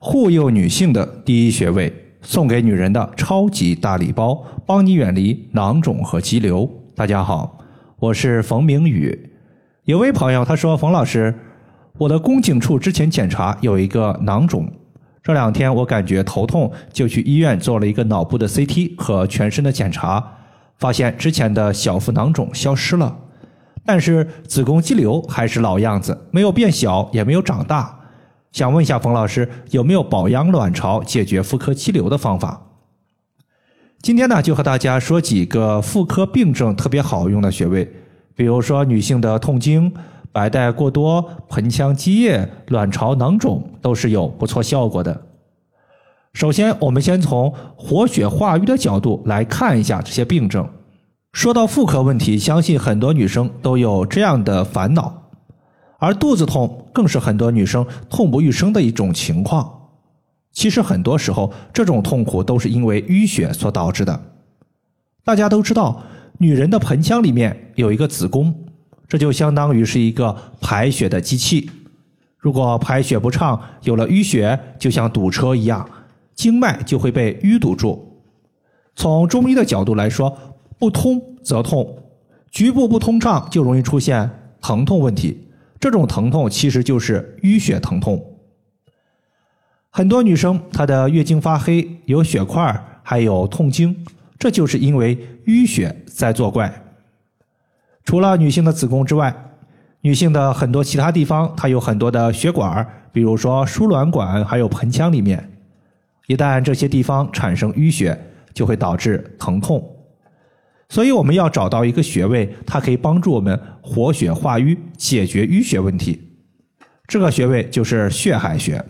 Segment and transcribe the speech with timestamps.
[0.00, 1.92] 护佑女性的第一穴位，
[2.22, 6.70] 送给女人的超级大礼包，帮你远离囊肿和肌瘤。
[6.94, 7.58] 大家好，
[7.98, 9.32] 我是冯明宇。
[9.86, 11.34] 有位朋友他说：“冯老师，
[11.98, 14.70] 我的宫颈处之前检查有一个囊肿，
[15.20, 20.24] 这两天我感觉头痛，就去医院做了一个脑部的 CT 和全身的检查，
[20.76, 23.18] 发现之前的小腹囊肿消失了。”
[23.84, 27.97] 但是子宫肌瘤还是老样子，没有变小，也没有长大。
[28.52, 32.62] 想问一下冯老师，有没有保养卵巢、解决妇科肌瘤的方法？
[34.00, 37.90] 今天呢，就和大家说几个妇科病症特别好用的穴位，
[38.34, 39.92] 比如说女性的痛经、
[40.32, 45.26] 白带过多、盆腔积液、卵巢囊肿，都是有不错效果的。
[46.32, 50.68] 首先，我们先从活血化瘀的角度来看一下这些病症。
[51.32, 55.27] 说到妇科问题，相信很多女生都有这样的烦恼，
[55.98, 59.90] 而肚子痛更是很多女生痛不欲生的一种情况。
[60.52, 64.20] 其实很多时候，这种痛苦都是因为淤血所导致的。
[65.24, 66.02] 大家都知道，
[66.38, 68.54] 女人的盆腔里面有一个子宫，
[69.06, 71.70] 这就相当于是一个排血的机器。
[72.38, 75.88] 如果排血不畅，有了淤血，就像堵车一样，
[76.34, 78.20] 经脉就会被淤堵住。
[78.94, 80.36] 从中医的角度来说，
[80.78, 81.98] 不通则痛，
[82.50, 85.47] 局部不通畅就容易出现疼痛问题。
[85.80, 88.38] 这种疼痛其实就是淤血疼痛。
[89.90, 94.04] 很多女生她的月经发黑、有血块，还有痛经，
[94.38, 96.84] 这就是因为淤血在作怪。
[98.04, 99.34] 除了女性的子宫之外，
[100.02, 105.50] 女性的很多其他地方，它有很多的血管，比如说输卵管，还有盆腔里面，
[106.26, 108.18] 一旦这些地方产生淤血，
[108.54, 109.97] 就会导致疼痛。
[110.90, 116.18] 所以我们要找到一个穴位，它可以帮助我们活血化瘀，解决淤血问题。
[117.06, 118.82] 这个穴位就是血海穴。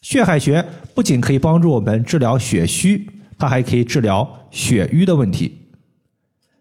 [0.00, 3.06] 血海穴不仅可以帮助我们治疗血虚，
[3.38, 5.58] 它还可以治疗血瘀的问题。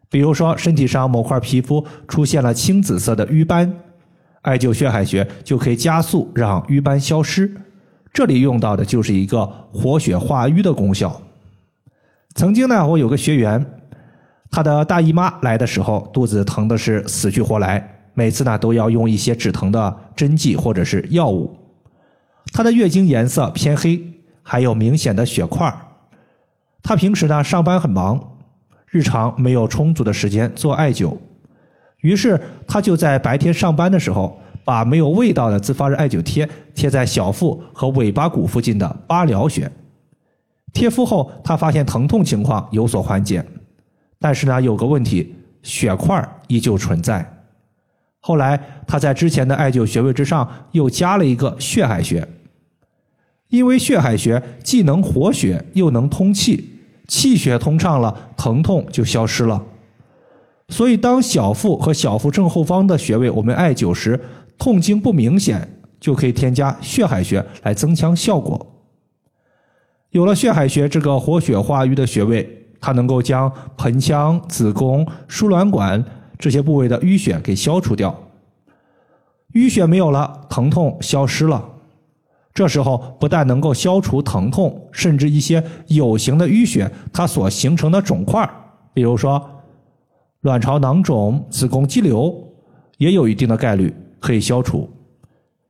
[0.09, 3.73] 比如说，身体上某块皮肤出现了青紫色的瘀斑，
[4.41, 7.50] 艾灸血海穴就可以加速让瘀斑消失。
[8.11, 11.22] 这里用到的就是一个活血化瘀的功效。
[12.35, 13.66] 曾经呢，我有个学员。
[14.51, 21.56] 她的大姨妈来的时候，肚子疼的是死去活来，每次呢都要用一些止疼的针剂或者是药物。
[22.51, 24.01] 她的月经颜色偏黑，
[24.44, 25.73] 还有明显的血块。
[26.84, 28.38] 她平时呢上班很忙，
[28.88, 31.17] 日常没有充足的时间做艾灸，
[32.01, 39.72] 于是她就在白天上班的时候，把没有味道的自发热艾灸贴贴在小腹和尾巴骨附近的八髎穴。
[40.73, 43.45] 贴敷后，她发现疼痛情况有所缓解。
[44.24, 45.34] 但是呢，有个问题，
[45.64, 47.28] 血块依旧存在。
[48.20, 52.28] 后来他在之前的艾灸穴位之上又加了一个血海穴，
[53.50, 56.70] 因为血海穴既能活血又能通气，
[57.08, 59.66] 气血通畅了，疼痛就消失了。
[60.70, 64.20] 所以，当小腹和小腹正后方的穴位我们艾灸时，
[64.59, 65.68] 痛经不明显，
[66.00, 68.84] 就可以添加血海穴来增强效果。
[70.12, 72.60] 有了血海穴这个活血化瘀的穴位。
[72.81, 76.03] 它能够将盆腔、子宫、输卵管
[76.40, 78.14] 这些部位的淤血给消除掉，
[79.53, 81.64] 淤血没有了，疼痛消失了。
[82.53, 88.50] 这时候不但能够消除疼痛，甚至一些有形的淤血，它所形成的肿块，
[88.94, 89.41] 比如说
[90.41, 92.36] 卵巢囊肿、子宫肌瘤，
[92.97, 94.90] 也有一定的概率可以消除。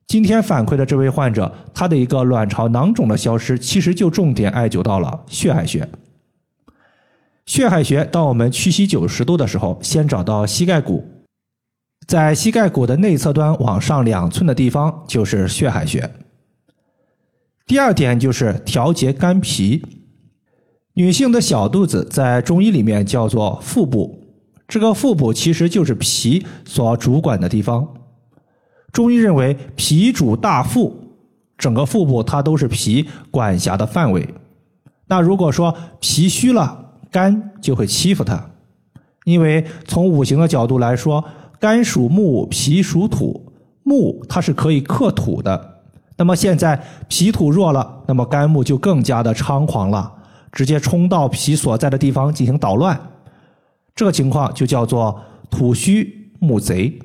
[0.07, 5.87] 今天反馈的这位患者，他的一个卵巢囊肿的消失，其实就重点艾灸到了血海穴。
[7.51, 11.03] 血海穴，当我们屈膝九十度的时候，先找到膝盖骨，
[12.07, 16.09] 在膝盖骨的内侧端往上两寸的地方就是血海穴。
[17.67, 19.83] 第二点就是调节肝脾。
[20.93, 24.17] 女性的小肚子在中医里面叫做腹部，
[24.65, 27.85] 这个腹部其实就是脾所主管的地方。
[28.93, 30.95] 中医认为脾主大腹，
[31.57, 34.33] 整个腹部它都是脾管辖的范围。
[35.07, 36.77] 那如果说脾虚了，
[37.11, 38.51] 肝就会欺负它，
[39.25, 41.23] 因为从五行的角度来说，
[41.59, 43.51] 肝属木，脾属土，
[43.83, 45.81] 木它是可以克土的。
[46.17, 50.13] 那么现在脾土弱了，那么肝木就更加的猖狂了，
[50.51, 52.99] 直接冲到脾所在的地方进行捣乱。
[53.93, 55.19] 这个情况就叫做
[55.49, 56.97] 土虚木贼。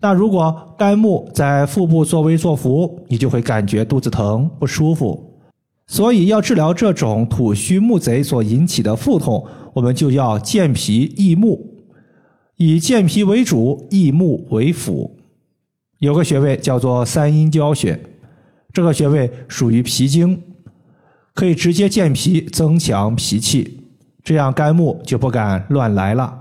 [0.00, 5.33] 那如果肝木在腹部作威作福，你就会感觉肚子疼不舒服。
[5.86, 11.84] 所以要治疗这种土虚木贼所引起的腹痛，我们就要健脾益木，
[12.56, 15.18] 以健脾为主，益木为辅。
[15.98, 17.98] 有个穴位叫做三阴交穴，
[18.72, 20.42] 这个穴位属于脾经，
[21.34, 23.80] 可以直接健脾，增强脾气，
[24.22, 26.40] 这样肝木就不敢乱来了。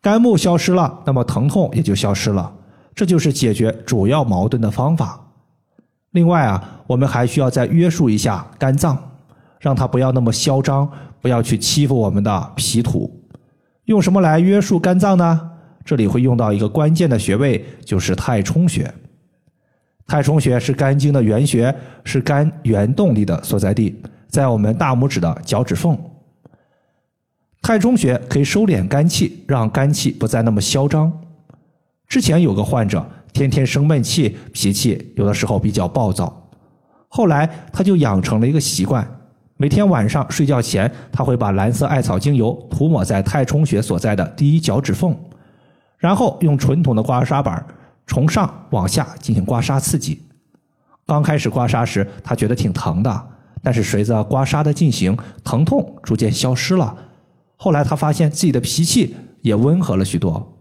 [0.00, 2.52] 肝木消失了，那么疼痛也就消失了。
[2.94, 5.21] 这就是解决主要矛盾的方法。
[6.12, 8.96] 另外啊，我们还需要再约束一下肝脏，
[9.60, 13.20] 让它不要那么嚣张，不要去欺负我们的脾土。
[13.86, 15.50] 用什么来约束肝脏呢？
[15.84, 18.92] 这里会用到一个关键的穴位，就是太冲穴。
[20.06, 21.74] 太冲穴是肝经的原穴，
[22.04, 25.98] 是肝原动力的所在地，在我们大拇指的脚趾缝。
[27.62, 31.10] 太冲穴可以收敛肝气，让肝气不再那么嚣张。
[32.06, 36.50] 之前有个患者天天生闷气，脾气有的时候比较暴躁。
[37.08, 39.06] 后来他就养成了一个习惯，
[39.56, 45.16] 每天晚上睡觉前，他会把蓝色艾草精油涂抹在太冲穴所在的第一脚趾缝，
[45.98, 47.64] 然后用纯铜的刮痧板
[48.06, 50.22] 从上往下进行刮痧刺激。
[51.06, 53.28] 刚开始刮痧时，他觉得挺疼的，
[53.62, 56.96] 但是随着刮痧的进行，疼痛逐渐消失了。
[57.56, 60.51] 后来他发现自己的脾气也温和了许多。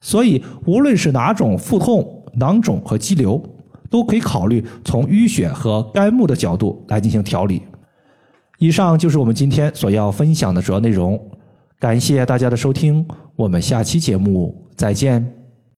[0.00, 3.42] 所以，无论是哪种腹痛、囊肿和肌瘤，
[3.90, 7.62] 都可以考虑从淤血和肝木的角度来进行调理。
[8.58, 11.20] 以上就是我们今天所要分享的主要内容。
[11.78, 13.06] 感谢大家的收听，
[13.36, 15.37] 我们下期节目再见。